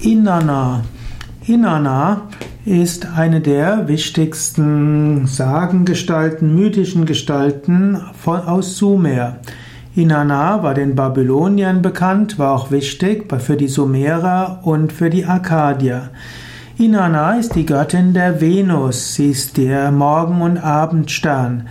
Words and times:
Inanna. 0.00 0.84
Inanna 1.48 2.28
ist 2.64 3.04
eine 3.16 3.40
der 3.40 3.88
wichtigsten 3.88 5.26
Sagengestalten, 5.26 6.54
mythischen 6.54 7.04
Gestalten 7.04 8.00
aus 8.24 8.76
Sumer. 8.76 9.38
Inanna 9.96 10.62
war 10.62 10.74
den 10.74 10.94
Babyloniern 10.94 11.82
bekannt, 11.82 12.38
war 12.38 12.54
auch 12.54 12.70
wichtig 12.70 13.24
für 13.40 13.56
die 13.56 13.66
Sumerer 13.66 14.60
und 14.62 14.92
für 14.92 15.10
die 15.10 15.24
Akkadier. 15.24 16.10
Inanna 16.78 17.32
ist 17.32 17.56
die 17.56 17.66
Göttin 17.66 18.14
der 18.14 18.40
Venus, 18.40 19.14
sie 19.14 19.30
ist 19.30 19.56
der 19.56 19.90
Morgen- 19.90 20.42
und 20.42 20.58
Abendstern. 20.58 21.66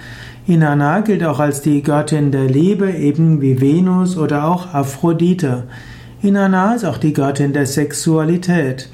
Inanna 0.47 0.99
gilt 0.99 1.23
auch 1.23 1.39
als 1.39 1.61
die 1.61 1.81
Göttin 1.81 2.33
der 2.33 2.49
Liebe, 2.49 2.91
eben 2.91 3.39
wie 3.39 3.61
Venus 3.61 4.17
oder 4.17 4.49
auch 4.49 4.73
Aphrodite. 4.73 5.63
Inanna 6.21 6.73
ist 6.73 6.86
auch 6.86 6.97
die 6.97 7.13
Göttin 7.13 7.54
der 7.54 7.65
Sexualität. 7.65 8.89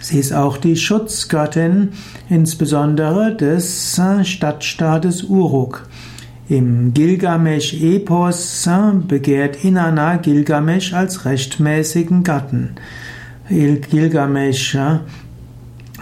Sie 0.00 0.18
ist 0.18 0.32
auch 0.32 0.56
die 0.56 0.76
Schutzgöttin, 0.76 1.90
insbesondere 2.28 3.34
des 3.34 4.00
Stadtstaates 4.22 5.24
Uruk. 5.24 5.88
Im 6.48 6.94
Gilgamesch-Epos 6.94 8.68
begehrt 9.06 9.64
Inanna 9.64 10.16
Gilgamesch 10.16 10.94
als 10.94 11.24
rechtmäßigen 11.24 12.24
Gatten. 12.24 12.70
Gilgamesch 13.48 14.76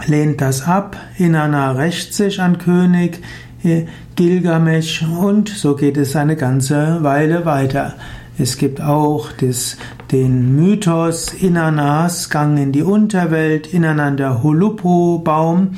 lehnt 0.05 0.41
das 0.41 0.67
ab, 0.67 0.97
Inanna 1.17 1.71
rächt 1.73 2.13
sich 2.13 2.41
an 2.41 2.57
König 2.57 3.21
Gilgamesch 4.15 5.03
und 5.03 5.49
so 5.49 5.75
geht 5.75 5.97
es 5.97 6.15
eine 6.15 6.35
ganze 6.35 7.03
Weile 7.03 7.45
weiter. 7.45 7.95
Es 8.39 8.57
gibt 8.57 8.81
auch 8.81 9.31
das, 9.31 9.77
den 10.11 10.55
Mythos 10.55 11.33
Inanas 11.33 12.29
Gang 12.29 12.59
in 12.59 12.71
die 12.71 12.83
Unterwelt, 12.83 13.73
ineinander 13.73 14.43
Hulupu-Baum 14.43 15.77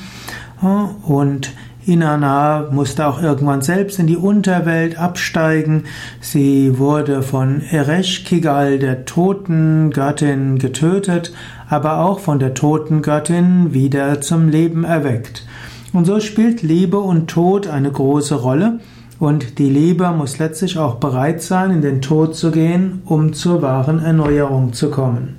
und 1.07 1.53
Inanna 1.85 2.67
musste 2.71 3.07
auch 3.07 3.21
irgendwann 3.21 3.61
selbst 3.61 3.97
in 3.97 4.07
die 4.07 4.17
Unterwelt 4.17 4.99
absteigen. 4.99 5.85
Sie 6.19 6.77
wurde 6.77 7.23
von 7.23 7.61
Ereshkigal, 7.61 8.77
der 8.77 9.05
Totengöttin, 9.05 10.59
getötet, 10.59 11.33
aber 11.67 12.01
auch 12.01 12.19
von 12.19 12.39
der 12.39 12.53
Totengöttin 12.53 13.73
wieder 13.73 14.21
zum 14.21 14.49
Leben 14.49 14.83
erweckt. 14.83 15.47
Und 15.93 16.05
so 16.05 16.19
spielt 16.19 16.61
Liebe 16.61 16.99
und 16.99 17.29
Tod 17.29 17.67
eine 17.67 17.91
große 17.91 18.35
Rolle. 18.35 18.79
Und 19.19 19.59
die 19.59 19.69
Liebe 19.69 20.09
muss 20.11 20.39
letztlich 20.39 20.77
auch 20.77 20.95
bereit 20.95 21.41
sein, 21.41 21.71
in 21.71 21.81
den 21.81 22.01
Tod 22.01 22.35
zu 22.35 22.51
gehen, 22.51 23.01
um 23.05 23.33
zur 23.33 23.61
wahren 23.61 23.99
Erneuerung 23.99 24.71
zu 24.71 24.89
kommen. 24.89 25.35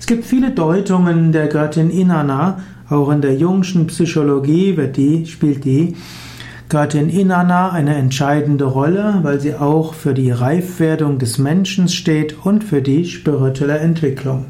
Es 0.00 0.06
gibt 0.06 0.24
viele 0.24 0.50
Deutungen 0.50 1.30
der 1.30 1.46
Göttin 1.46 1.90
Inanna. 1.90 2.60
Auch 2.90 3.10
in 3.10 3.20
der 3.20 3.36
jungschen 3.36 3.86
Psychologie 3.86 4.76
wird 4.76 4.96
die, 4.96 5.26
spielt 5.26 5.64
die 5.64 5.94
Göttin 6.68 7.08
Inanna 7.08 7.70
eine 7.70 7.94
entscheidende 7.94 8.64
Rolle, 8.64 9.20
weil 9.22 9.40
sie 9.40 9.54
auch 9.54 9.94
für 9.94 10.12
die 10.12 10.30
Reifwerdung 10.30 11.18
des 11.18 11.38
Menschen 11.38 11.88
steht 11.88 12.44
und 12.44 12.64
für 12.64 12.82
die 12.82 13.04
spirituelle 13.04 13.78
Entwicklung. 13.78 14.46